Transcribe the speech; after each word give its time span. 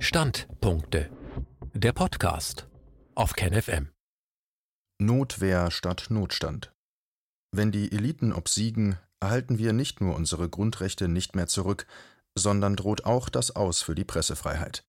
Standpunkte. 0.00 1.10
Der 1.74 1.92
Podcast 1.92 2.68
auf 3.16 3.32
KenFM. 3.32 3.90
Notwehr 5.00 5.72
statt 5.72 6.06
Notstand. 6.08 6.72
Wenn 7.50 7.72
die 7.72 7.90
Eliten 7.90 8.32
obsiegen, 8.32 8.96
erhalten 9.18 9.58
wir 9.58 9.72
nicht 9.72 10.00
nur 10.00 10.14
unsere 10.14 10.48
Grundrechte 10.48 11.08
nicht 11.08 11.34
mehr 11.34 11.48
zurück, 11.48 11.88
sondern 12.38 12.76
droht 12.76 13.06
auch 13.06 13.28
das 13.28 13.56
Aus 13.56 13.82
für 13.82 13.96
die 13.96 14.04
Pressefreiheit. 14.04 14.84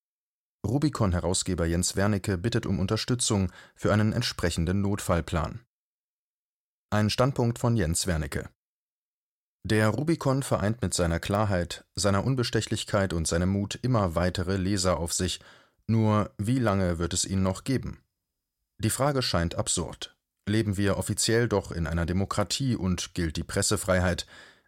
Rubicon-Herausgeber 0.64 1.66
Jens 1.66 1.96
Wernicke 1.96 2.38
bittet 2.38 2.68
um 2.68 2.80
Unterstützung 2.80 3.52
für 3.76 3.92
einen 3.92 4.14
entsprechenden 4.14 4.82
Notfallplan. 4.82 5.66
Ein 6.92 7.10
Standpunkt 7.10 7.58
von 7.58 7.76
Jens 7.76 8.06
Wernicke. 8.06 8.52
Der 9.64 9.90
Rubicon 9.90 10.42
vereint 10.42 10.82
mit 10.82 10.94
seiner 10.94 11.20
Klarheit, 11.20 11.86
seiner 11.96 12.24
Unbestechlichkeit 12.24 13.14
und 13.14 13.28
seinem 13.28 13.50
Mut 13.50 13.78
immer 13.82 14.16
weitere 14.16 14.56
Leser 14.56 14.98
auf 14.98 15.14
sich, 15.14 15.42
nur 15.86 16.32
wie 16.38 16.60
lange 16.60 16.98
wird 16.98 17.14
es 17.14 17.26
ihn 17.26 17.44
noch 17.44 17.64
geben? 17.64 18.02
Die 18.78 18.90
Frage 18.90 19.22
scheint 19.22 19.56
absurd. 19.56 20.16
Leben 20.48 20.78
wir 20.78 20.98
offiziell 20.98 21.48
doch 21.48 21.72
in 21.72 21.88
einer 21.88 22.06
Demokratie 22.06 22.76
und 22.76 23.14
gilt 23.14 23.36
die 23.36 23.44
Pressefreiheit, 23.44 24.26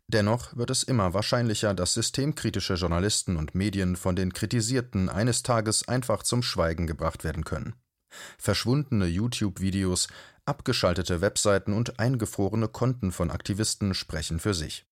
dennoch 0.07 0.55
wird 0.57 0.69
es 0.69 0.83
immer 0.83 1.13
wahrscheinlicher, 1.13 1.73
dass 1.73 1.93
systemkritische 1.93 2.73
Journalisten 2.73 3.37
und 3.37 3.55
Medien 3.55 3.95
von 3.95 4.15
den 4.15 4.33
Kritisierten 4.33 5.07
eines 5.07 5.41
Tages 5.41 5.87
einfach 5.87 6.23
zum 6.23 6.43
Schweigen 6.43 6.85
gebracht 6.85 7.23
werden 7.23 7.45
können. 7.45 7.75
Verschwundene 8.37 9.05
YouTube-Videos, 9.05 10.07
abgeschaltete 10.45 11.21
Webseiten 11.21 11.73
und 11.73 11.99
eingefrorene 11.99 12.67
Konten 12.67 13.11
von 13.11 13.31
Aktivisten 13.31 13.93
sprechen 13.93 14.39
für 14.39 14.53
sich. 14.53 14.85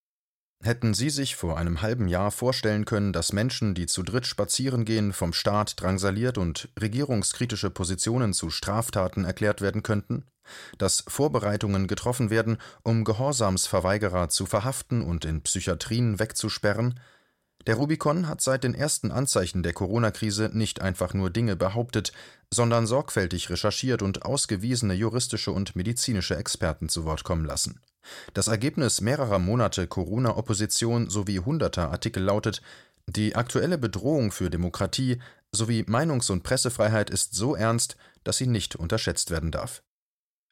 Hätten 0.62 0.94
Sie 0.94 1.10
sich 1.10 1.38
vor 1.38 1.58
einem 1.58 1.82
halben 1.82 2.10
Jahr 2.10 2.32
vorstellen 2.32 2.84
können, 2.84 3.14
dass 3.14 3.32
Menschen, 3.32 3.76
die 3.76 3.86
zu 3.86 4.04
dritt 4.04 4.26
spazieren 4.26 4.84
gehen, 4.84 5.14
vom 5.14 5.32
Staat 5.32 5.82
drangsaliert 5.82 6.38
und 6.38 6.68
regierungskritische 6.78 7.70
Positionen 7.70 8.34
zu 8.34 8.50
Straftaten 8.50 9.24
erklärt 9.24 9.62
werden 9.62 9.84
könnten? 9.84 10.26
Dass 10.78 11.06
Vorbereitungen 11.08 11.88
getroffen 11.88 12.30
werden, 12.30 12.58
um 12.84 13.06
Gehorsamsverweigerer 13.06 14.28
zu 14.28 14.46
verhaften 14.46 15.02
und 15.02 15.24
in 15.24 15.44
Psychiatrien 15.44 16.20
wegzusperren? 16.20 17.00
Der 17.68 17.76
Rubicon 17.76 18.28
hat 18.28 18.42
seit 18.42 18.64
den 18.64 18.74
ersten 18.74 19.12
Anzeichen 19.12 19.64
der 19.64 19.74
Corona-Krise 19.74 20.50
nicht 20.54 20.82
einfach 20.82 21.14
nur 21.14 21.30
Dinge 21.30 21.56
behauptet, 21.56 22.14
sondern 22.52 22.88
sorgfältig 22.88 23.50
recherchiert 23.50 24.02
und 24.02 24.24
ausgewiesene 24.24 24.94
juristische 24.94 25.52
und 25.52 25.76
medizinische 25.76 26.38
Experten 26.38 26.90
zu 26.90 27.04
Wort 27.04 27.24
kommen 27.24 27.46
lassen. 27.46 27.82
Das 28.34 28.48
Ergebnis 28.48 29.02
mehrerer 29.02 29.40
Monate 29.40 29.88
Corona-Opposition 29.88 31.10
sowie 31.10 31.40
hunderter 31.40 31.92
Artikel 31.92 32.24
lautet, 32.24 32.62
die 33.08 33.36
aktuelle 33.36 33.78
Bedrohung 33.78 34.32
für 34.32 34.50
Demokratie 34.50 35.20
sowie 35.52 35.82
Meinungs- 35.88 36.32
und 36.32 36.44
Pressefreiheit 36.44 37.10
ist 37.10 37.34
so 37.34 37.56
ernst, 37.56 37.98
dass 38.24 38.38
sie 38.38 38.48
nicht 38.48 38.76
unterschätzt 38.76 39.32
werden 39.32 39.52
darf. 39.52 39.84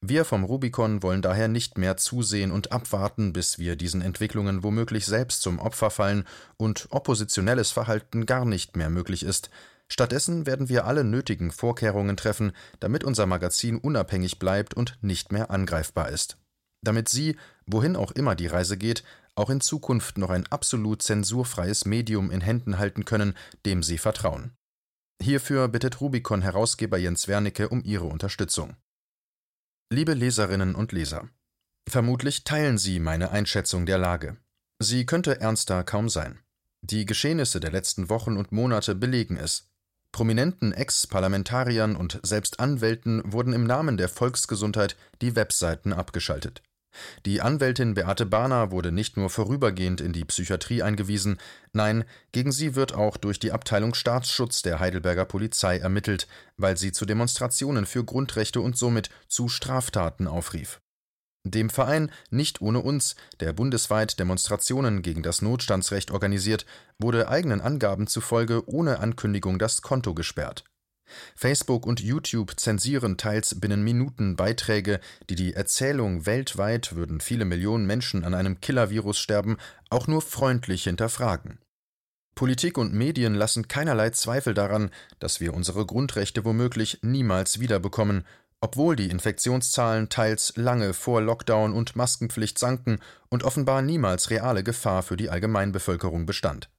Wir 0.01 0.25
vom 0.25 0.43
Rubicon 0.43 1.01
wollen 1.01 1.23
daher 1.23 1.47
nicht 1.47 1.77
mehr 1.77 1.97
zusehen 1.97 2.51
und 2.51 2.71
abwarten, 2.71 3.33
bis 3.33 3.57
wir 3.57 3.75
diesen 3.75 4.01
Entwicklungen 4.01 4.63
womöglich 4.63 5.05
selbst 5.05 5.41
zum 5.41 5.57
Opfer 5.57 5.89
fallen 5.89 6.25
und 6.57 6.87
oppositionelles 6.91 7.71
Verhalten 7.71 8.27
gar 8.27 8.45
nicht 8.45 8.75
mehr 8.75 8.91
möglich 8.91 9.23
ist. 9.23 9.49
Stattdessen 9.89 10.45
werden 10.45 10.69
wir 10.69 10.85
alle 10.85 11.03
nötigen 11.03 11.51
Vorkehrungen 11.51 12.15
treffen, 12.15 12.51
damit 12.79 13.03
unser 13.03 13.25
Magazin 13.25 13.77
unabhängig 13.77 14.37
bleibt 14.37 14.75
und 14.75 14.97
nicht 15.01 15.31
mehr 15.31 15.49
angreifbar 15.49 16.09
ist. 16.09 16.37
Damit 16.83 17.09
Sie, 17.09 17.35
wohin 17.65 17.95
auch 17.95 18.11
immer 18.11 18.35
die 18.35 18.47
Reise 18.47 18.77
geht, 18.77 19.03
auch 19.33 19.49
in 19.49 19.61
Zukunft 19.61 20.17
noch 20.17 20.29
ein 20.29 20.45
absolut 20.47 21.01
zensurfreies 21.01 21.85
Medium 21.85 22.29
in 22.29 22.41
Händen 22.41 22.77
halten 22.77 23.05
können, 23.05 23.33
dem 23.65 23.81
Sie 23.81 23.97
vertrauen. 23.97 24.51
Hierfür 25.21 25.67
bittet 25.67 26.01
Rubicon-Herausgeber 26.01 26.97
Jens 26.97 27.27
Wernicke 27.27 27.69
um 27.69 27.83
Ihre 27.83 28.05
Unterstützung. 28.05 28.75
Liebe 29.89 30.13
Leserinnen 30.13 30.75
und 30.75 30.91
Leser, 30.91 31.29
vermutlich 31.87 32.43
teilen 32.43 32.77
Sie 32.77 32.99
meine 32.99 33.31
Einschätzung 33.31 33.85
der 33.85 33.97
Lage. 33.97 34.35
Sie 34.79 35.05
könnte 35.05 35.39
ernster 35.39 35.85
kaum 35.85 36.09
sein. 36.09 36.39
Die 36.81 37.05
Geschehnisse 37.05 37.61
der 37.61 37.71
letzten 37.71 38.09
Wochen 38.09 38.35
und 38.35 38.51
Monate 38.51 38.95
belegen 38.95 39.37
es. 39.37 39.69
Prominenten 40.11 40.73
Ex-Parlamentariern 40.73 41.95
und 41.95 42.19
selbst 42.23 42.59
Anwälten 42.59 43.21
wurden 43.31 43.53
im 43.53 43.63
Namen 43.63 43.95
der 43.95 44.09
Volksgesundheit 44.09 44.97
die 45.21 45.37
Webseiten 45.37 45.93
abgeschaltet. 45.93 46.61
Die 47.25 47.41
Anwältin 47.41 47.93
Beate 47.93 48.25
Bahner 48.25 48.71
wurde 48.71 48.91
nicht 48.91 49.17
nur 49.17 49.29
vorübergehend 49.29 50.01
in 50.01 50.13
die 50.13 50.25
Psychiatrie 50.25 50.81
eingewiesen, 50.81 51.37
nein, 51.73 52.03
gegen 52.31 52.51
sie 52.51 52.75
wird 52.75 52.93
auch 52.93 53.17
durch 53.17 53.39
die 53.39 53.51
Abteilung 53.51 53.93
Staatsschutz 53.93 54.61
der 54.61 54.79
Heidelberger 54.79 55.25
Polizei 55.25 55.77
ermittelt, 55.77 56.27
weil 56.57 56.77
sie 56.77 56.91
zu 56.91 57.05
Demonstrationen 57.05 57.85
für 57.85 58.03
Grundrechte 58.03 58.61
und 58.61 58.77
somit 58.77 59.09
zu 59.27 59.47
Straftaten 59.47 60.27
aufrief. 60.27 60.79
Dem 61.43 61.69
Verein 61.69 62.11
Nicht 62.29 62.61
ohne 62.61 62.79
uns, 62.79 63.15
der 63.39 63.53
bundesweit 63.53 64.19
Demonstrationen 64.19 65.01
gegen 65.01 65.23
das 65.23 65.41
Notstandsrecht 65.41 66.11
organisiert, 66.11 66.65
wurde 66.99 67.29
eigenen 67.29 67.61
Angaben 67.61 68.07
zufolge 68.07 68.67
ohne 68.67 68.99
Ankündigung 68.99 69.59
das 69.59 69.81
Konto 69.81 70.13
gesperrt. 70.13 70.65
Facebook 71.35 71.85
und 71.85 71.99
YouTube 71.99 72.59
zensieren 72.59 73.17
teils 73.17 73.59
binnen 73.59 73.83
Minuten 73.83 74.35
Beiträge, 74.35 74.99
die 75.29 75.35
die 75.35 75.53
Erzählung 75.53 76.25
weltweit 76.25 76.95
würden 76.95 77.21
viele 77.21 77.45
Millionen 77.45 77.85
Menschen 77.85 78.23
an 78.23 78.33
einem 78.33 78.61
Killervirus 78.61 79.19
sterben, 79.19 79.57
auch 79.89 80.07
nur 80.07 80.21
freundlich 80.21 80.83
hinterfragen. 80.83 81.59
Politik 82.35 82.77
und 82.77 82.93
Medien 82.93 83.33
lassen 83.33 83.67
keinerlei 83.67 84.11
Zweifel 84.11 84.53
daran, 84.53 84.91
dass 85.17 85.39
wir 85.39 85.55
unsere 85.55 85.87
Grundrechte 85.87 86.45
womöglich 86.45 86.99
niemals 87.01 87.59
wiederbekommen, 87.59 88.25
obwohl 88.61 88.95
die 88.95 89.09
Infektionszahlen 89.09 90.09
teils 90.09 90.53
lange 90.55 90.93
vor 90.93 91.21
Lockdown 91.21 91.73
und 91.73 91.95
Maskenpflicht 91.95 92.59
sanken 92.59 92.99
und 93.29 93.43
offenbar 93.43 93.81
niemals 93.81 94.29
reale 94.29 94.63
Gefahr 94.63 95.03
für 95.03 95.17
die 95.17 95.29
Allgemeinbevölkerung 95.29 96.25
bestand. 96.25 96.69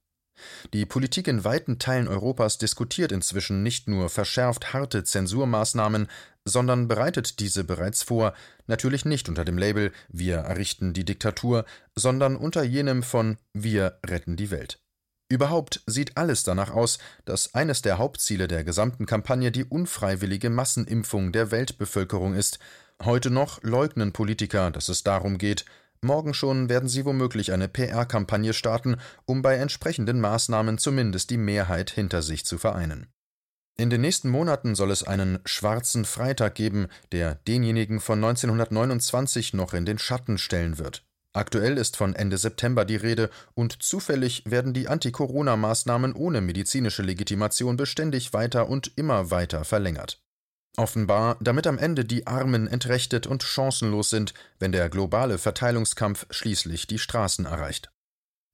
Die 0.73 0.85
Politik 0.85 1.27
in 1.27 1.43
weiten 1.43 1.79
Teilen 1.79 2.07
Europas 2.07 2.57
diskutiert 2.57 3.11
inzwischen 3.11 3.63
nicht 3.63 3.87
nur 3.87 4.09
verschärft 4.09 4.73
harte 4.73 5.03
Zensurmaßnahmen, 5.03 6.07
sondern 6.45 6.87
bereitet 6.87 7.39
diese 7.39 7.63
bereits 7.63 8.03
vor, 8.03 8.33
natürlich 8.67 9.05
nicht 9.05 9.29
unter 9.29 9.45
dem 9.45 9.57
Label 9.57 9.91
Wir 10.09 10.37
errichten 10.37 10.93
die 10.93 11.05
Diktatur, 11.05 11.65
sondern 11.95 12.35
unter 12.35 12.63
jenem 12.63 13.03
von 13.03 13.37
Wir 13.53 13.99
retten 14.05 14.35
die 14.35 14.51
Welt. 14.51 14.79
Überhaupt 15.31 15.83
sieht 15.85 16.17
alles 16.17 16.43
danach 16.43 16.71
aus, 16.71 16.97
dass 17.25 17.53
eines 17.53 17.83
der 17.83 17.99
Hauptziele 17.99 18.47
der 18.47 18.63
gesamten 18.63 19.05
Kampagne 19.05 19.51
die 19.51 19.63
unfreiwillige 19.63 20.49
Massenimpfung 20.49 21.31
der 21.31 21.51
Weltbevölkerung 21.51 22.33
ist. 22.33 22.57
Heute 23.03 23.29
noch 23.29 23.61
leugnen 23.61 24.11
Politiker, 24.11 24.71
dass 24.71 24.89
es 24.89 25.03
darum 25.03 25.37
geht, 25.37 25.65
Morgen 26.01 26.33
schon 26.33 26.69
werden 26.69 26.87
sie 26.87 27.03
womöglich 27.03 27.51
eine 27.51 27.67
PR-Kampagne 27.67 28.53
starten, 28.53 28.97
um 29.25 29.41
bei 29.41 29.55
entsprechenden 29.55 30.21
Maßnahmen 30.21 30.77
zumindest 30.77 31.29
die 31.29 31.37
Mehrheit 31.37 31.91
hinter 31.91 32.21
sich 32.21 32.45
zu 32.45 32.57
vereinen. 32.57 33.07
In 33.77 33.89
den 33.89 34.01
nächsten 34.01 34.29
Monaten 34.29 34.75
soll 34.75 34.91
es 34.91 35.03
einen 35.03 35.39
schwarzen 35.45 36.05
Freitag 36.05 36.55
geben, 36.55 36.87
der 37.11 37.35
denjenigen 37.35 37.99
von 37.99 38.23
1929 38.23 39.53
noch 39.53 39.73
in 39.73 39.85
den 39.85 39.99
Schatten 39.99 40.37
stellen 40.37 40.77
wird. 40.77 41.05
Aktuell 41.33 41.77
ist 41.77 41.95
von 41.95 42.15
Ende 42.15 42.37
September 42.37 42.85
die 42.85 42.95
Rede 42.95 43.29
und 43.53 43.83
zufällig 43.83 44.43
werden 44.45 44.73
die 44.73 44.87
Anti-Corona-Maßnahmen 44.87 46.13
ohne 46.13 46.41
medizinische 46.41 47.03
Legitimation 47.03 47.77
beständig 47.77 48.33
weiter 48.33 48.67
und 48.67 48.91
immer 48.97 49.31
weiter 49.31 49.63
verlängert. 49.63 50.21
Offenbar, 50.79 51.35
damit 51.41 51.67
am 51.67 51.77
Ende 51.77 52.05
die 52.05 52.25
Armen 52.25 52.65
entrechtet 52.65 53.27
und 53.27 53.43
chancenlos 53.43 54.09
sind, 54.09 54.33
wenn 54.59 54.71
der 54.71 54.87
globale 54.87 55.37
Verteilungskampf 55.37 56.25
schließlich 56.29 56.87
die 56.87 56.99
Straßen 56.99 57.45
erreicht. 57.45 57.91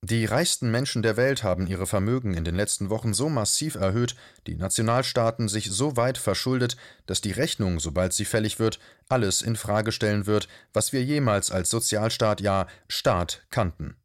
Die 0.01 0.25
reichsten 0.25 0.71
Menschen 0.71 1.03
der 1.03 1.17
Welt 1.17 1.43
haben 1.43 1.67
ihre 1.67 1.85
Vermögen 1.85 2.33
in 2.33 2.43
den 2.43 2.55
letzten 2.55 2.89
Wochen 2.89 3.13
so 3.13 3.29
massiv 3.29 3.75
erhöht, 3.75 4.15
die 4.47 4.55
Nationalstaaten 4.55 5.47
sich 5.47 5.69
so 5.69 5.97
weit 5.97 6.17
verschuldet, 6.17 6.77
dass 7.05 7.21
die 7.21 7.31
Rechnung, 7.31 7.79
sobald 7.79 8.11
sie 8.11 8.25
fällig 8.25 8.57
wird, 8.57 8.79
alles 9.07 9.43
in 9.43 9.55
Frage 9.55 9.91
stellen 9.91 10.25
wird, 10.25 10.47
was 10.73 10.93
wir 10.93 11.03
jemals 11.03 11.51
als 11.51 11.69
Sozialstaat, 11.69 12.41
ja 12.41 12.65
Staat 12.87 13.45
kannten. 13.51 13.97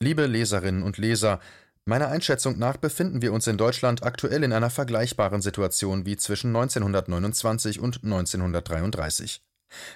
Liebe 0.00 0.26
Leserinnen 0.26 0.82
und 0.82 0.98
Leser, 0.98 1.40
Meiner 1.88 2.08
Einschätzung 2.08 2.58
nach 2.58 2.76
befinden 2.76 3.22
wir 3.22 3.32
uns 3.32 3.46
in 3.46 3.56
Deutschland 3.56 4.02
aktuell 4.02 4.44
in 4.44 4.52
einer 4.52 4.68
vergleichbaren 4.68 5.40
Situation 5.40 6.04
wie 6.04 6.18
zwischen 6.18 6.48
1929 6.48 7.80
und 7.80 8.04
1933. 8.04 9.40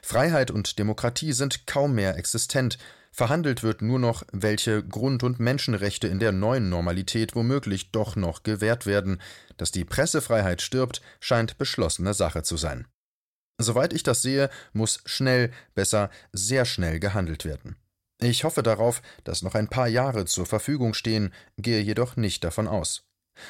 Freiheit 0.03 0.50
und 0.50 0.79
Demokratie 0.79 1.35
sind 1.35 1.67
kaum 1.67 1.94
mehr 1.94 2.17
existent, 2.17 2.79
verhandelt 3.11 3.62
wird 3.62 3.83
nur 3.83 3.99
noch, 3.99 4.23
welche 4.33 4.83
Grund- 4.83 5.23
und 5.23 5.39
Menschenrechte 5.39 6.09
in 6.09 6.19
der 6.19 6.33
neuen 6.33 6.71
Normalität 6.71 7.37
womöglich 7.37 7.93
doch 7.93 8.17
noch 8.17 8.43
gewährt 8.43 8.87
werden. 8.87 9.21
Dass 9.59 9.71
die 9.71 9.85
Pressefreiheit 9.85 10.62
stirbt, 10.62 11.03
scheint 11.21 11.59
beschlossene 11.59 12.15
Sache 12.15 12.43
zu 12.43 12.56
sein. 12.56 12.87
Soweit 13.59 13.93
ich 13.93 14.03
das 14.03 14.23
sehe, 14.23 14.49
muss 14.73 15.03
schnell, 15.05 15.50
besser 15.75 16.09
sehr 16.33 16.65
schnell 16.65 17.00
gehandelt 17.00 17.44
werden. 17.44 17.77
Ich 18.22 18.44
hoffe 18.44 18.62
darauf, 18.62 19.02
dass 19.24 19.42
noch 19.42 19.56
ein 19.56 19.69
paar 19.69 19.88
Jahre 19.88 20.26
zur 20.26 20.46
Verfügung 20.46 20.94
stehen, 20.94 21.34
gehe 21.58 21.80
jedoch 21.80 22.16
nicht 22.16 22.44
davon 22.44 22.69
aus. 22.69 23.08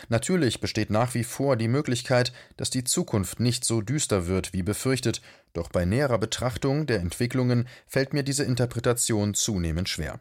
Natürlich 0.09 0.61
besteht 0.61 0.91
nach 0.91 1.13
wie 1.13 1.25
vor 1.25 1.57
die 1.57 1.69
Möglichkeit, 1.69 2.33
dass 2.57 2.71
die 2.71 2.85
Zukunft 2.85 3.39
nicht 3.39 3.65
so 3.65 3.83
düster 3.83 4.27
wird 4.27 4.55
wie 4.55 4.63
befürchtet, 4.63 5.21
doch 5.53 5.69
bei 5.69 5.85
näherer 5.85 6.19
Betrachtung 6.19 6.87
der 6.87 7.01
Entwicklungen 7.01 7.69
fällt 7.87 8.15
mir 8.15 8.23
diese 8.23 8.45
Interpretation 8.45 9.35
zunehmend 9.35 9.89
schwer. 9.91 10.21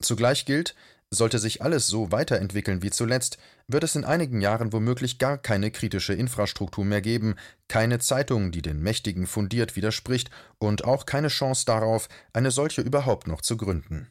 Zugleich 0.00 0.46
gilt, 0.46 0.74
sollte 1.14 1.38
sich 1.38 1.62
alles 1.62 1.86
so 1.86 2.10
weiterentwickeln 2.10 2.82
wie 2.82 2.90
zuletzt, 2.90 3.36
wird 3.68 3.84
es 3.84 3.94
in 3.94 4.04
einigen 4.04 4.40
Jahren 4.40 4.72
womöglich 4.72 5.18
gar 5.18 5.36
keine 5.36 5.70
kritische 5.70 6.14
Infrastruktur 6.14 6.84
mehr 6.84 7.02
geben, 7.02 7.36
keine 7.68 7.98
Zeitung, 7.98 8.50
die 8.50 8.62
den 8.62 8.80
Mächtigen 8.82 9.26
fundiert 9.26 9.76
widerspricht, 9.76 10.30
und 10.58 10.84
auch 10.84 11.04
keine 11.04 11.28
Chance 11.28 11.66
darauf, 11.66 12.08
eine 12.32 12.50
solche 12.50 12.80
überhaupt 12.80 13.26
noch 13.26 13.42
zu 13.42 13.58
gründen. 13.58 14.08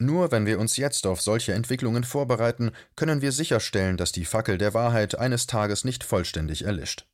Nur 0.00 0.30
wenn 0.30 0.46
wir 0.46 0.60
uns 0.60 0.76
jetzt 0.76 1.06
auf 1.06 1.20
solche 1.20 1.54
Entwicklungen 1.54 2.04
vorbereiten, 2.04 2.72
können 2.94 3.22
wir 3.22 3.32
sicherstellen, 3.32 3.96
dass 3.96 4.12
die 4.12 4.26
Fackel 4.26 4.58
der 4.58 4.74
Wahrheit 4.74 5.18
eines 5.18 5.46
Tages 5.46 5.84
nicht 5.84 6.04
vollständig 6.04 6.64
erlischt. 6.64 7.08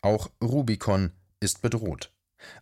Auch 0.00 0.30
Rubicon 0.42 1.12
ist 1.40 1.60
bedroht. 1.60 2.10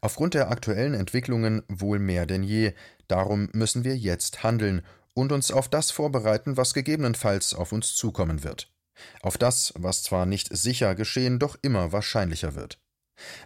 Aufgrund 0.01 0.35
der 0.35 0.51
aktuellen 0.51 0.95
Entwicklungen 0.95 1.63
wohl 1.69 1.99
mehr 1.99 2.27
denn 2.27 2.43
je, 2.43 2.75
darum 3.09 3.49
müssen 3.53 3.85
wir 3.85 3.97
jetzt 3.97 4.43
handeln 4.43 4.83
und 5.15 5.33
uns 5.33 5.51
auf 5.51 5.69
das 5.69 5.91
vorbereiten, 5.91 6.57
was 6.57 6.75
gegebenenfalls 6.75 7.55
auf 7.55 7.73
uns 7.73 7.95
zukommen 7.95 8.45
wird. 8.45 8.71
Auf 9.23 9.39
das, 9.39 9.73
was 9.77 10.03
zwar 10.03 10.27
nicht 10.27 10.55
sicher 10.55 10.95
geschehen, 10.95 11.39
doch 11.39 11.57
immer 11.63 11.93
wahrscheinlicher 11.93 12.55
wird. 12.55 12.79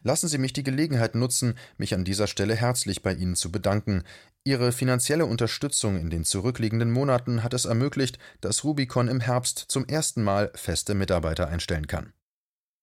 Lassen 0.03 0.29
Sie 0.29 0.39
mich 0.39 0.53
die 0.53 0.63
Gelegenheit 0.63 1.15
nutzen, 1.15 1.59
mich 1.77 1.95
an 1.95 2.05
dieser 2.05 2.27
Stelle 2.27 2.55
herzlich 2.55 3.03
bei 3.03 3.13
Ihnen 3.13 3.37
zu 3.37 3.53
bedanken. 3.53 4.03
Ihre 4.45 4.73
finanzielle 4.73 5.27
Unterstützung 5.27 6.01
in 6.01 6.11
den 6.11 6.25
zurückliegenden 6.25 6.91
Monaten 6.91 7.43
hat 7.43 7.53
es 7.53 7.67
ermöglicht, 7.67 8.19
dass 8.41 8.65
Rubicon 8.65 9.09
im 9.09 9.21
Herbst 9.21 9.67
zum 9.69 9.87
ersten 9.87 10.23
Mal 10.23 10.51
feste 10.55 10.95
Mitarbeiter 10.95 11.49
einstellen 11.49 11.87
kann. 11.87 12.13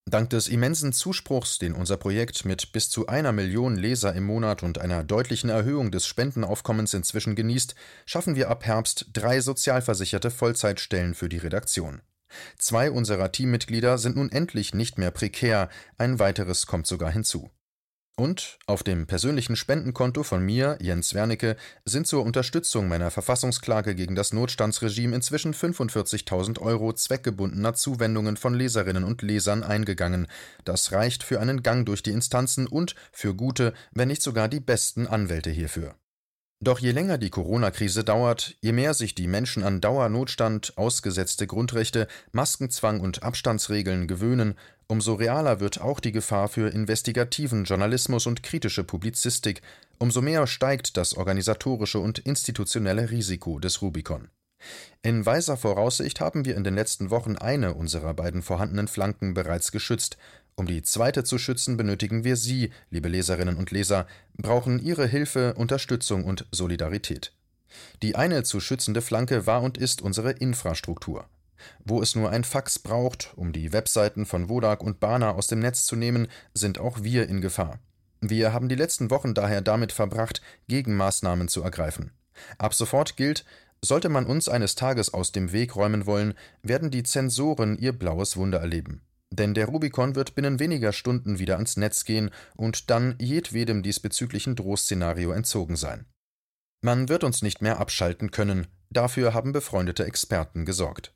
Dank 0.08 0.30
des 0.30 0.48
immensen 0.48 0.94
Zuspruchs, 0.94 1.58
den 1.58 1.74
unser 1.74 1.98
Projekt 1.98 2.46
mit 2.46 2.72
bis 2.72 2.92
zu 2.92 3.08
einer 3.08 3.32
Million 3.32 3.76
Leser 3.76 4.14
im 4.14 4.26
Monat 4.26 4.62
und 4.62 4.78
einer 4.78 5.04
deutlichen 5.04 5.50
Erhöhung 5.50 5.90
des 5.90 6.06
Spendenaufkommens 6.06 6.94
inzwischen 6.94 7.34
genießt, 7.36 7.74
schaffen 8.06 8.36
wir 8.36 8.52
ab 8.52 8.66
Herbst 8.66 9.08
drei 9.14 9.42
sozialversicherte 9.42 10.30
Vollzeitstellen 10.30 11.16
für 11.16 11.28
die 11.28 11.40
Redaktion. 11.40 12.04
Zwei 12.60 12.92
unserer 12.92 13.32
Teammitglieder 13.32 13.98
sind 13.98 14.16
nun 14.16 14.32
endlich 14.32 14.76
nicht 14.76 15.00
mehr 15.00 15.10
prekär, 15.10 15.70
ein 15.98 16.20
weiteres 16.20 16.68
kommt 16.68 16.86
sogar 16.86 17.10
hinzu. 17.12 17.50
Und 18.18 18.60
auf 18.66 18.82
dem 18.82 19.08
persönlichen 19.08 19.58
Spendenkonto 19.58 20.24
von 20.24 20.42
mir, 20.42 20.78
Jens 20.80 21.14
Wernicke, 21.14 21.58
sind 21.84 22.08
zur 22.08 22.24
Unterstützung 22.24 22.88
meiner 22.88 23.12
Verfassungsklage 23.12 23.94
gegen 23.94 24.16
das 24.16 24.32
Notstandsregime 24.32 25.14
inzwischen 25.14 25.54
45.000 25.54 26.62
Euro 26.62 26.94
zweckgebundener 26.94 27.74
Zuwendungen 27.74 28.38
von 28.38 28.54
Leserinnen 28.54 29.04
und 29.04 29.22
Lesern 29.22 29.64
eingegangen. 29.64 30.28
Das 30.64 30.94
reicht 30.94 31.24
für 31.24 31.42
einen 31.42 31.62
Gang 31.62 31.86
durch 31.86 32.04
die 32.04 32.12
Instanzen 32.12 32.68
und 32.68 32.96
für 33.12 33.36
gute, 33.36 33.74
wenn 33.92 34.08
nicht 34.08 34.22
sogar 34.22 34.48
die 34.48 34.62
besten 34.62 35.08
Anwälte 35.08 35.50
hierfür. 35.50 35.96
Doch 36.62 36.80
je 36.80 36.92
länger 36.92 37.18
die 37.18 37.30
Corona-Krise 37.30 38.04
dauert, 38.04 38.56
je 38.62 38.72
mehr 38.72 38.94
sich 38.94 39.14
die 39.14 39.28
Menschen 39.28 39.64
an 39.64 39.82
Dauernotstand, 39.82 40.78
ausgesetzte 40.78 41.48
Grundrechte, 41.48 42.08
Maskenzwang 42.32 43.02
und 43.02 43.24
Abstandsregeln 43.24 44.08
gewöhnen, 44.08 44.56
umso 44.88 45.16
realer 45.16 45.60
wird 45.60 45.82
auch 45.82 46.00
die 46.00 46.14
Gefahr 46.14 46.48
für 46.48 46.70
investigativen 46.70 47.66
Journalismus 47.66 48.26
und 48.26 48.42
kritische 48.42 48.84
Publizistik, 48.84 49.62
umso 50.00 50.22
mehr 50.22 50.48
steigt 50.48 50.96
das 50.96 51.16
organisatorische 51.16 52.00
und 52.00 52.20
institutionelle 52.20 53.12
Risiko 53.12 53.60
des 53.60 53.82
Rubicon. 53.82 54.30
In 55.02 55.26
weiser 55.26 55.58
Voraussicht 55.58 56.22
haben 56.22 56.46
wir 56.46 56.56
in 56.56 56.64
den 56.64 56.76
letzten 56.76 57.10
Wochen 57.10 57.36
eine 57.36 57.74
unserer 57.74 58.14
beiden 58.14 58.42
vorhandenen 58.42 58.88
Flanken 58.88 59.34
bereits 59.34 59.72
geschützt, 59.72 60.18
um 60.58 60.68
die 60.68 60.82
zweite 60.82 61.24
zu 61.24 61.38
schützen, 61.38 61.78
benötigen 61.78 62.24
wir 62.24 62.38
Sie, 62.38 62.72
liebe 62.90 63.08
Leserinnen 63.08 63.58
und 63.58 63.72
Leser, 63.72 64.08
brauchen 64.38 64.80
Ihre 64.80 65.06
Hilfe, 65.06 65.54
Unterstützung 65.54 66.24
und 66.24 66.48
Solidarität. 66.52 67.34
Die 68.02 68.16
eine 68.16 68.44
zu 68.44 68.60
schützende 68.60 69.02
Flanke 69.02 69.46
war 69.46 69.62
und 69.62 69.78
ist 69.78 70.02
unsere 70.02 70.32
Infrastruktur. 70.32 71.26
Wo 71.84 72.02
es 72.02 72.16
nur 72.16 72.32
ein 72.32 72.44
Fax 72.44 72.80
braucht, 72.80 73.34
um 73.36 73.52
die 73.52 73.74
Webseiten 73.74 74.26
von 74.26 74.50
Wodak 74.50 74.82
und 74.82 75.00
Bana 75.00 75.34
aus 75.34 75.48
dem 75.48 75.60
Netz 75.60 75.86
zu 75.86 75.96
nehmen, 75.96 76.28
sind 76.54 76.80
auch 76.80 77.04
wir 77.04 77.30
in 77.30 77.42
Gefahr. 77.42 77.80
Wir 78.22 78.52
haben 78.54 78.70
die 78.70 78.76
letzten 78.76 79.12
Wochen 79.12 79.34
daher 79.34 79.62
damit 79.62 79.92
verbracht, 79.92 80.42
Gegenmaßnahmen 80.68 81.48
zu 81.48 81.62
ergreifen. 81.62 82.12
Ab 82.58 82.74
sofort 82.74 83.18
gilt, 83.18 83.46
sollte 83.84 84.10
man 84.10 84.26
uns 84.26 84.50
eines 84.50 84.76
Tages 84.76 85.14
aus 85.14 85.32
dem 85.32 85.52
Weg 85.52 85.76
räumen 85.76 86.06
wollen, 86.06 86.34
werden 86.64 86.92
die 86.92 87.04
Zensoren 87.04 87.78
ihr 87.78 87.94
blaues 87.94 88.36
Wunder 88.36 88.60
erleben. 88.60 89.02
Denn 89.36 89.54
der 89.54 89.66
Rubicon 89.66 90.16
wird 90.16 90.36
binnen 90.36 90.60
weniger 90.60 90.94
Stunden 90.94 91.40
wieder 91.40 91.56
ans 91.56 91.78
Netz 91.78 92.06
gehen 92.06 92.32
und 92.56 92.90
dann 92.90 93.16
jedwedem 93.20 93.84
diesbezüglichen 93.84 94.56
Drohszenario 94.56 95.32
entzogen 95.32 95.76
sein. 95.76 96.06
Man 96.82 97.10
wird 97.10 97.24
uns 97.24 97.42
nicht 97.42 97.62
mehr 97.62 97.80
abschalten 97.80 98.32
können, 98.32 98.68
dafür 98.90 99.34
haben 99.34 99.52
befreundete 99.52 100.06
Experten 100.06 100.66
gesorgt. 100.66 101.14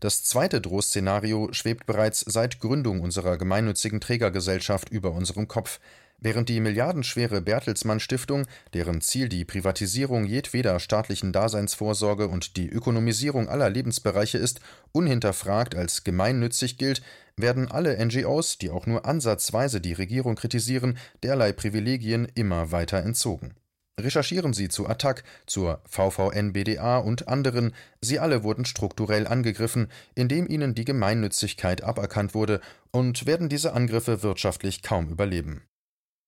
Das 0.00 0.22
zweite 0.24 0.60
Drohszenario 0.60 1.52
schwebt 1.52 1.86
bereits 1.86 2.20
seit 2.20 2.60
Gründung 2.60 3.00
unserer 3.00 3.38
gemeinnützigen 3.38 4.00
Trägergesellschaft 4.00 4.88
über 4.90 5.12
unserem 5.12 5.48
Kopf, 5.48 5.80
Während 6.24 6.48
die 6.48 6.60
milliardenschwere 6.60 7.42
Bertelsmann 7.42 7.98
Stiftung, 7.98 8.46
deren 8.74 9.00
Ziel 9.00 9.28
die 9.28 9.44
Privatisierung 9.44 10.24
jedweder 10.24 10.78
staatlichen 10.78 11.32
Daseinsvorsorge 11.32 12.28
und 12.28 12.56
die 12.56 12.68
Ökonomisierung 12.68 13.48
aller 13.48 13.68
Lebensbereiche 13.68 14.38
ist, 14.38 14.60
unhinterfragt 14.92 15.74
als 15.74 16.04
gemeinnützig 16.04 16.78
gilt, 16.78 17.02
werden 17.36 17.68
alle 17.68 17.98
NGOs, 18.06 18.56
die 18.58 18.70
auch 18.70 18.86
nur 18.86 19.04
ansatzweise 19.04 19.80
die 19.80 19.94
Regierung 19.94 20.36
kritisieren, 20.36 20.96
derlei 21.24 21.50
Privilegien 21.52 22.28
immer 22.36 22.70
weiter 22.70 22.98
entzogen. 22.98 23.56
Recherchieren 23.98 24.52
Sie 24.52 24.68
zu 24.68 24.86
Attac, 24.86 25.24
zur 25.46 25.82
VVN-BDA 25.88 26.98
und 26.98 27.26
anderen, 27.26 27.74
sie 28.00 28.20
alle 28.20 28.44
wurden 28.44 28.64
strukturell 28.64 29.26
angegriffen, 29.26 29.88
indem 30.14 30.48
ihnen 30.48 30.76
die 30.76 30.84
Gemeinnützigkeit 30.84 31.82
aberkannt 31.82 32.32
wurde, 32.32 32.60
und 32.92 33.26
werden 33.26 33.48
diese 33.48 33.72
Angriffe 33.72 34.22
wirtschaftlich 34.22 34.82
kaum 34.82 35.08
überleben. 35.08 35.62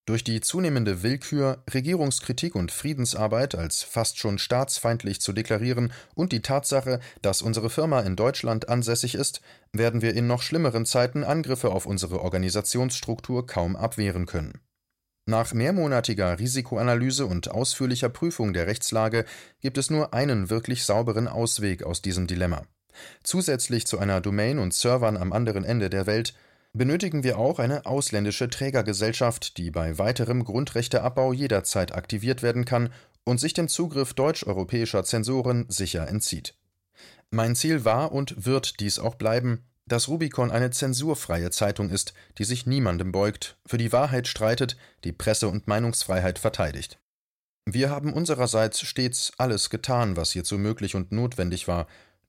Durch 0.07 0.23
die 0.23 0.43
zunehmende 0.43 1.03
Willkür, 1.03 1.63
Regierungskritik 1.73 2.55
und 2.55 2.71
Friedensarbeit 2.71 3.55
als 3.55 3.83
fast 3.83 4.19
schon 4.19 4.37
staatsfeindlich 4.37 5.23
zu 5.23 5.33
deklarieren 5.33 5.95
und 6.15 6.33
die 6.33 6.43
Tatsache, 6.43 7.01
dass 7.23 7.41
unsere 7.41 7.71
Firma 7.71 8.01
in 8.01 8.15
Deutschland 8.15 8.69
ansässig 8.69 9.15
ist, 9.15 9.41
werden 9.73 10.03
wir 10.03 10.15
in 10.15 10.27
noch 10.27 10.43
schlimmeren 10.43 10.85
Zeiten 10.85 11.25
Angriffe 11.25 11.71
auf 11.71 11.87
unsere 11.87 12.21
Organisationsstruktur 12.21 13.47
kaum 13.47 13.77
abwehren 13.77 14.27
können. 14.27 14.61
Nach 15.27 15.55
mehrmonatiger 15.55 16.39
Risikoanalyse 16.39 17.25
und 17.25 17.51
ausführlicher 17.51 18.11
Prüfung 18.11 18.53
der 18.53 18.67
Rechtslage 18.67 19.25
gibt 19.63 19.79
es 19.79 19.89
nur 19.89 20.13
einen 20.13 20.51
wirklich 20.51 20.85
sauberen 20.85 21.29
Ausweg 21.29 21.83
aus 21.83 22.03
diesem 22.03 22.27
Dilemma. 22.27 22.67
Zusätzlich 23.23 23.87
zu 23.87 23.99
einer 23.99 24.21
Domain 24.21 24.59
und 24.59 24.75
Servern 24.75 25.17
am 25.17 25.33
anderen 25.33 25.65
Ende 25.65 25.89
der 25.89 26.07
Welt 26.07 26.35
benötigen 26.75 27.23
wir 27.23 27.39
auch 27.39 27.59
eine 27.59 27.87
ausländische 27.87 28.51
Trägergesellschaft, 28.51 29.57
die 29.57 29.71
bei 29.71 29.97
weiterem 29.99 30.45
Grundrechteabbau 30.45 31.33
jederzeit 31.33 31.95
aktiviert 31.95 32.43
werden 32.43 32.65
kann 32.65 32.93
und 33.25 33.41
sich 33.41 33.55
dem 33.55 33.69
Zugriff 33.69 34.13
deutsch-europäischer 34.13 35.05
Zensoren 35.05 35.67
sicher 35.69 36.09
entzieht. 36.09 36.55
Mein 37.31 37.57
Ziel 37.57 37.85
war 37.85 38.13
und 38.13 38.45
wird 38.45 38.81
dies 38.81 38.99
auch 38.99 39.15
bleiben, 39.15 39.65
dass 39.87 40.09
Rubicon 40.09 40.51
eine 40.51 40.71
zensurfreie 40.71 41.51
Zeitung 41.51 41.91
ist, 41.91 42.15
die 42.39 42.45
sich 42.45 42.67
niemandem 42.67 43.13
beugt, 43.13 43.57
für 43.67 43.79
die 43.79 43.93
Wahrheit 43.93 44.27
streitet, 44.27 44.77
die 45.05 45.13
Presse- 45.13 45.49
und 45.49 45.69
Meinungsfreiheit 45.69 46.39
verteidigt. 46.39 46.99
Wir 47.67 47.91
haben 47.91 48.13
unsererseits 48.13 48.81
stets 48.81 49.33
alles 49.39 49.71
getan, 49.71 50.17
was 50.17 50.33
hierzu 50.33 50.59
möglich 50.59 50.95
und 50.95 51.13
notwendig 51.13 51.69
war, 51.69 51.87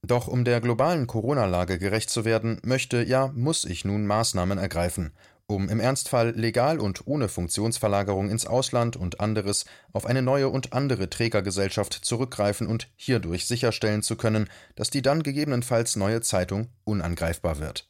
doch 0.07 0.27
um 0.27 0.45
der 0.45 0.62
globalen 0.62 1.07
Corona-Lage 1.07 1.79
gerecht 1.79 2.09
zu 2.09 2.25
werden, 2.25 2.59
möchte, 2.63 3.03
ja, 3.03 3.31
muss 3.35 3.65
ich 3.65 3.85
nun 3.85 4.05
Maßnahmen 4.05 4.57
ergreifen, 4.57 5.13
um 5.47 5.69
im 5.69 5.79
Ernstfall 5.79 6.31
legal 6.31 6.79
und 6.79 7.07
ohne 7.07 7.27
Funktionsverlagerung 7.27 8.29
ins 8.29 8.45
Ausland 8.45 8.95
und 8.95 9.19
anderes 9.19 9.65
auf 9.93 10.05
eine 10.05 10.21
neue 10.21 10.50
und 10.50 10.74
andere 10.74 11.09
Trägergesellschaft 11.09 11.93
zurückgreifen 11.93 12.67
und 12.67 12.89
hierdurch 12.95 13.45
sicherstellen 13.45 14.01
zu 14.01 14.15
können, 14.15 14.50
dass 14.75 14.89
die 14.89 15.01
dann 15.01 15.24
gegebenenfalls 15.24 15.95
neue 15.95 16.21
Zeitung 16.21 16.69
unangreifbar 16.83 17.59
wird. 17.59 17.89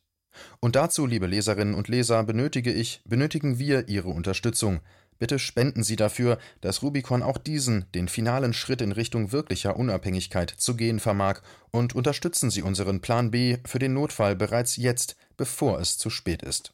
Und 0.60 0.76
dazu, 0.76 1.06
liebe 1.06 1.28
Leserinnen 1.28 1.76
und 1.76 1.88
Leser, 1.88 2.24
benötige 2.24 2.74
ich, 2.74 3.02
benötigen 3.06 3.58
wir 3.58 3.88
Ihre 3.88 4.10
Unterstützung, 4.10 4.82
Bitte 5.18 5.40
spenden 5.40 5.84
Sie 5.84 5.96
dafür, 5.96 6.38
dass 6.62 6.84
Rubicon 6.84 7.24
auch 7.24 7.38
diesen, 7.38 7.86
den 7.94 8.08
finalen 8.08 8.54
Schritt 8.54 8.82
in 8.82 8.92
Richtung 8.92 9.32
wirklicher 9.32 9.78
Unabhängigkeit 9.78 10.50
zu 10.50 10.76
gehen 10.76 11.00
vermag, 11.00 11.42
und 11.72 11.96
unterstützen 11.96 12.50
Sie 12.52 12.62
unseren 12.62 13.02
Plan 13.02 13.32
B 13.32 13.58
für 13.66 13.80
den 13.80 13.94
Notfall 13.94 14.36
bereits 14.36 14.76
jetzt, 14.78 15.16
bevor 15.38 15.80
es 15.80 15.98
zu 15.98 16.10
spät 16.10 16.42
ist. 16.44 16.74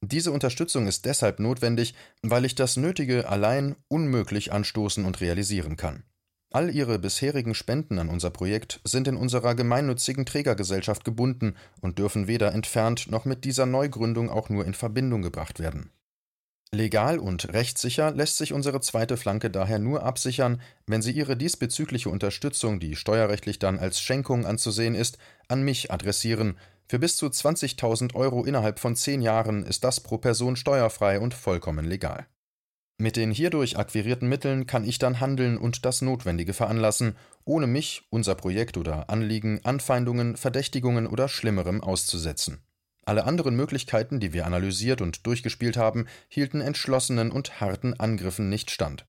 Diese 0.00 0.32
Unterstützung 0.32 0.86
ist 0.86 1.04
deshalb 1.04 1.40
notwendig, 1.40 1.94
weil 2.22 2.44
ich 2.44 2.54
das 2.54 2.76
Nötige 2.76 3.28
allein 3.28 3.76
unmöglich 3.88 4.52
anstoßen 4.52 5.04
und 5.04 5.20
realisieren 5.20 5.76
kann. 5.76 6.04
All 6.52 6.70
Ihre 6.70 7.00
bisherigen 7.00 7.54
Spenden 7.54 7.98
an 7.98 8.08
unser 8.08 8.30
Projekt 8.30 8.80
sind 8.84 9.08
in 9.08 9.16
unserer 9.16 9.56
gemeinnützigen 9.56 10.24
Trägergesellschaft 10.24 11.04
gebunden 11.04 11.56
und 11.80 11.98
dürfen 11.98 12.28
weder 12.28 12.52
entfernt 12.52 13.10
noch 13.10 13.24
mit 13.24 13.44
dieser 13.44 13.66
Neugründung 13.66 14.30
auch 14.30 14.50
nur 14.50 14.64
in 14.64 14.74
Verbindung 14.74 15.22
gebracht 15.22 15.58
werden. 15.58 15.90
Legal 16.74 17.18
und 17.18 17.52
rechtssicher 17.52 18.10
lässt 18.10 18.36
sich 18.36 18.52
unsere 18.52 18.80
zweite 18.80 19.16
Flanke 19.16 19.48
daher 19.48 19.78
nur 19.78 20.02
absichern, 20.02 20.60
wenn 20.86 21.02
Sie 21.02 21.12
Ihre 21.12 21.36
diesbezügliche 21.36 22.10
Unterstützung, 22.10 22.80
die 22.80 22.96
steuerrechtlich 22.96 23.58
dann 23.58 23.78
als 23.78 24.00
Schenkung 24.00 24.44
anzusehen 24.44 24.94
ist, 24.94 25.18
an 25.48 25.62
mich 25.62 25.92
adressieren. 25.92 26.58
Für 26.86 26.98
bis 26.98 27.16
zu 27.16 27.26
20.000 27.26 28.14
Euro 28.14 28.44
innerhalb 28.44 28.80
von 28.80 28.96
zehn 28.96 29.22
Jahren 29.22 29.64
ist 29.64 29.84
das 29.84 30.00
pro 30.00 30.18
Person 30.18 30.56
steuerfrei 30.56 31.20
und 31.20 31.32
vollkommen 31.32 31.84
legal. 31.84 32.26
Mit 32.98 33.16
den 33.16 33.30
hierdurch 33.30 33.78
akquirierten 33.78 34.28
Mitteln 34.28 34.66
kann 34.66 34.84
ich 34.84 34.98
dann 34.98 35.20
handeln 35.20 35.56
und 35.56 35.84
das 35.84 36.02
Notwendige 36.02 36.54
veranlassen, 36.54 37.16
ohne 37.44 37.66
mich, 37.66 38.02
unser 38.10 38.34
Projekt 38.34 38.76
oder 38.76 39.10
Anliegen 39.10 39.60
Anfeindungen, 39.64 40.36
Verdächtigungen 40.36 41.06
oder 41.06 41.28
Schlimmerem 41.28 41.80
auszusetzen. 41.80 42.62
Alle 43.06 43.24
anderen 43.24 43.54
Möglichkeiten, 43.56 44.20
die 44.20 44.32
wir 44.32 44.46
analysiert 44.46 45.00
und 45.00 45.26
durchgespielt 45.26 45.76
haben, 45.76 46.06
hielten 46.28 46.60
entschlossenen 46.60 47.30
und 47.30 47.60
harten 47.60 47.94
Angriffen 47.94 48.48
nicht 48.48 48.70
stand. 48.70 49.06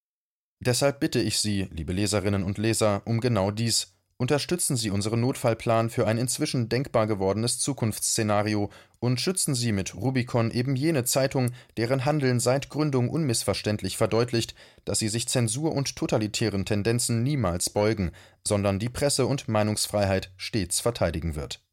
Deshalb 0.59 0.99
bitte 0.99 1.19
ich 1.19 1.39
Sie, 1.39 1.67
liebe 1.71 1.93
Leserinnen 1.93 2.43
und 2.43 2.57
Leser, 2.57 3.01
um 3.05 3.19
genau 3.19 3.51
dies. 3.51 3.95
Unterstützen 4.17 4.77
Sie 4.77 4.91
unseren 4.91 5.19
Notfallplan 5.19 5.89
für 5.89 6.07
ein 6.07 6.17
inzwischen 6.17 6.69
denkbar 6.69 7.05
gewordenes 7.05 7.59
Zukunftsszenario 7.59 8.71
und 8.99 9.19
schützen 9.19 9.53
Sie 9.53 9.73
mit 9.73 9.93
Rubicon 9.93 10.51
eben 10.51 10.77
jene 10.77 11.03
Zeitung, 11.03 11.51
deren 11.75 12.05
Handeln 12.05 12.39
seit 12.39 12.69
Gründung 12.69 13.09
unmissverständlich 13.09 13.97
verdeutlicht, 13.97 14.55
dass 14.85 14.99
sie 14.99 15.09
sich 15.09 15.27
Zensur 15.27 15.73
und 15.73 15.97
totalitären 15.97 16.63
Tendenzen 16.65 17.23
niemals 17.23 17.69
beugen, 17.69 18.11
sondern 18.47 18.79
die 18.79 18.89
Presse- 18.89 19.27
und 19.27 19.49
Meinungsfreiheit 19.49 20.31
stets 20.37 20.79
verteidigen 20.79 21.35
wird. 21.35 21.64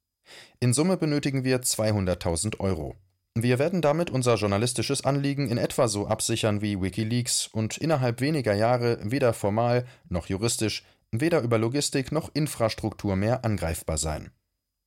In 0.63 0.73
Summe 0.73 0.97
benötigen 0.97 1.43
wir 1.43 1.61
200.000 1.61 2.61
Euro. 2.61 2.95
Wir 3.35 3.59
werden 3.59 3.83
damit 3.83 4.11
unser 4.11 4.37
journalistisches 4.37 5.05
Anliegen 5.05 5.49
in 5.49 5.59
etwa 5.59 5.89
so 5.89 6.07
absichern 6.07 6.63
wie 6.63 6.81
Wikileaks 6.81 7.49
und 7.49 7.79
innerhalb 7.79 8.21
weniger 8.21 8.55
Jahre 8.55 9.01
weder 9.03 9.33
formal 9.33 9.85
noch 10.09 10.27
juristisch, 10.29 10.85
weder 11.11 11.41
über 11.41 11.59
Logistik 11.59 12.13
noch 12.13 12.31
Infrastruktur 12.33 13.17
mehr 13.17 13.45
angreifbar 13.45 13.99
sein. 13.99 14.31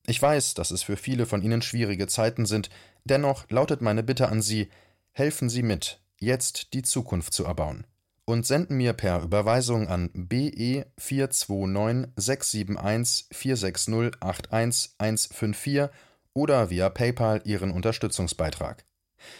Ich 0.07 0.21
weiß, 0.21 0.53
dass 0.53 0.71
es 0.71 0.81
für 0.81 0.95
viele 0.95 1.25
von 1.25 1.41
Ihnen 1.41 1.61
schwierige 1.61 2.07
Zeiten 2.07 2.45
sind, 2.45 2.69
dennoch 3.03 3.43
lautet 3.49 3.81
meine 3.81 4.01
Bitte 4.01 4.29
an 4.29 4.41
Sie, 4.41 4.69
helfen 5.11 5.49
Sie 5.49 5.61
mit, 5.61 5.99
jetzt 6.21 6.71
die 6.73 6.83
Zukunft 6.83 7.33
zu 7.33 7.43
erbauen 7.43 7.85
und 8.25 8.45
senden 8.45 8.77
mir 8.77 8.93
per 8.93 9.21
Überweisung 9.21 9.87
an 9.87 10.09
BE 10.13 10.85
429 10.97 12.11
671 12.15 13.27
460 13.31 14.21
81 14.21 14.95
154 14.97 15.89
oder 16.33 16.69
via 16.69 16.89
PayPal 16.89 17.41
Ihren 17.45 17.71
Unterstützungsbeitrag. 17.71 18.85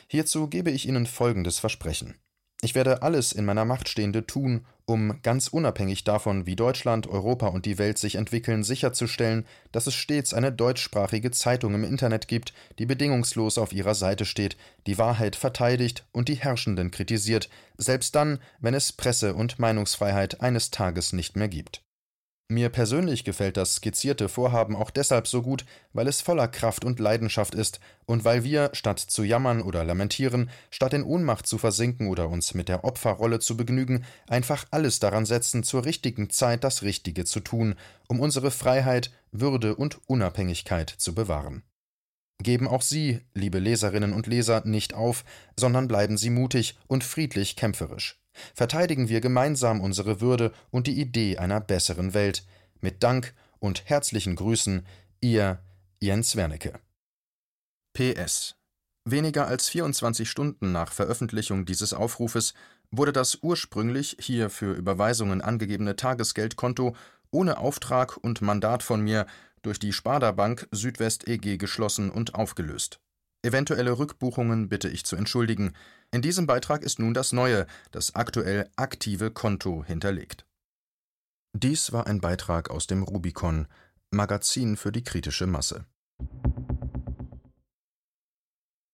Hierzu 0.08 0.48
gebe 0.48 0.72
ich 0.72 0.88
Ihnen 0.88 1.06
folgendes 1.06 1.60
Versprechen. 1.60 2.16
Ich 2.66 2.74
werde 2.74 3.04
alles 3.04 3.32
in 3.32 3.46
meiner 3.46 3.64
Macht 3.64 3.90
Stehende 3.90 4.26
tun, 4.26 4.66
um, 4.86 5.22
ganz 5.22 5.50
unabhängig 5.50 6.04
davon, 6.04 6.48
wie 6.48 6.56
Deutschland, 6.56 7.06
Europa 7.06 7.46
und 7.50 7.68
die 7.68 7.78
Welt 7.78 8.00
sich 8.00 8.16
entwickeln, 8.16 8.64
sicherzustellen, 8.64 9.46
dass 9.72 9.86
es 9.86 9.94
stets 9.94 10.34
eine 10.34 10.52
deutschsprachige 10.52 11.30
Zeitung 11.30 11.76
im 11.76 11.84
Internet 11.84 12.28
gibt, 12.28 12.56
die 12.80 12.88
bedingungslos 12.88 13.60
auf 13.60 13.72
ihrer 13.72 13.94
Seite 13.94 14.26
steht, 14.26 14.58
die 14.88 14.98
Wahrheit 14.98 15.36
verteidigt 15.36 16.08
und 16.12 16.28
die 16.28 16.38
Herrschenden 16.38 16.90
kritisiert, 16.90 17.50
selbst 17.78 18.16
dann, 18.16 18.40
wenn 18.60 18.74
es 18.74 18.92
Presse- 18.92 19.36
und 19.36 19.60
Meinungsfreiheit 19.60 20.42
eines 20.42 20.72
Tages 20.72 21.14
nicht 21.14 21.36
mehr 21.36 21.50
gibt. 21.50 21.84
Mir 22.48 22.70
persönlich 22.70 23.24
gefällt 23.24 23.58
das 23.58 23.78
skizzierte 23.78 24.30
Vorhaben 24.30 24.76
auch 24.76 24.92
deshalb 24.92 25.28
so 25.28 25.42
gut, 25.42 25.66
weil 25.94 26.08
es 26.08 26.22
voller 26.22 26.48
Kraft 26.48 26.86
und 26.86 27.00
Leidenschaft 27.00 27.56
ist 27.56 27.80
und 28.06 28.24
weil 28.24 28.44
wir, 28.44 28.70
statt 28.74 29.00
zu 29.00 29.24
jammern 29.24 29.64
oder 29.64 29.84
lamentieren, 29.84 30.52
statt 30.70 30.94
in 30.94 31.02
Ohnmacht 31.02 31.48
zu 31.48 31.58
versinken 31.58 32.08
oder 32.08 32.30
uns 32.30 32.54
mit 32.54 32.70
der 32.70 32.84
Opferrolle 32.84 33.40
zu 33.40 33.58
begnügen, 33.58 34.06
einfach 34.28 34.68
alles 34.70 35.00
daran 35.00 35.26
setzen, 35.26 35.64
zur 35.64 35.86
richtigen 35.86 36.30
Zeit 36.30 36.64
das 36.64 36.84
Richtige 36.84 37.26
zu 37.26 37.40
tun, 37.40 37.74
um 38.10 38.20
unsere 38.20 38.52
Freiheit, 38.52 39.10
Würde 39.32 39.76
und 39.76 40.00
Unabhängigkeit 40.08 40.92
zu 40.92 41.16
bewahren. 41.16 41.64
Geben 42.44 42.68
auch 42.68 42.84
Sie, 42.84 43.22
liebe 43.34 43.58
Leserinnen 43.58 44.14
und 44.14 44.28
Leser, 44.28 44.62
nicht 44.66 44.94
auf, 44.94 45.26
sondern 45.58 45.88
bleiben 45.88 46.16
Sie 46.16 46.30
mutig 46.30 46.78
und 46.86 47.04
friedlich 47.04 47.56
kämpferisch. 47.56 48.20
Verteidigen 48.54 49.10
wir 49.10 49.22
gemeinsam 49.22 49.82
unsere 49.82 50.22
Würde 50.22 50.52
und 50.72 50.88
die 50.88 51.00
Idee 51.00 51.38
einer 51.38 51.62
besseren 51.62 52.14
Welt. 52.14 52.46
Mit 52.82 53.04
Dank 53.04 53.34
und 53.60 53.90
herzlichen 53.90 54.36
Grüßen, 54.36 54.86
Ihr 55.22 55.60
Jens 56.00 56.36
Wernicke. 56.36 56.80
PS. 57.94 58.56
Weniger 59.06 59.48
als 59.48 59.70
24 59.70 60.30
Stunden 60.30 60.72
nach 60.72 60.92
Veröffentlichung 60.92 61.66
dieses 61.66 61.94
Aufrufes 61.94 62.54
wurde 62.92 63.14
das 63.14 63.40
ursprünglich 63.42 64.18
hier 64.20 64.50
für 64.50 64.74
Überweisungen 64.74 65.42
angegebene 65.42 65.96
Tagesgeldkonto 65.96 66.96
ohne 67.32 67.58
Auftrag 67.58 68.18
und 68.18 68.42
Mandat 68.42 68.84
von 68.84 69.02
mir 69.02 69.26
durch 69.62 69.80
die 69.80 69.94
Sparda 69.94 70.32
Bank 70.32 70.68
Südwest 70.72 71.28
EG 71.28 71.58
geschlossen 71.58 72.10
und 72.10 72.36
aufgelöst. 72.36 73.00
Eventuelle 73.46 74.00
Rückbuchungen 74.00 74.70
bitte 74.70 74.90
ich 74.90 75.06
zu 75.06 75.16
entschuldigen. 75.16 75.74
In 76.10 76.24
diesem 76.24 76.48
Beitrag 76.48 76.82
ist 76.82 76.98
nun 76.98 77.14
das 77.14 77.32
neue, 77.32 77.68
das 77.92 78.16
aktuell 78.16 78.72
aktive 78.76 79.30
Konto 79.30 79.84
hinterlegt. 79.86 80.48
Dies 81.54 81.92
war 81.92 82.08
ein 82.08 82.22
Beitrag 82.22 82.72
aus 82.72 82.88
dem 82.88 83.04
Rubicon, 83.04 83.68
Magazin 84.10 84.78
für 84.78 84.92
die 84.92 85.04
kritische 85.04 85.46
Masse. 85.46 85.86